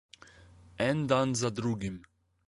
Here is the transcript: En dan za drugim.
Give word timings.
En 0.85 0.99
dan 1.11 1.29
za 1.39 1.49
drugim. 1.57 1.97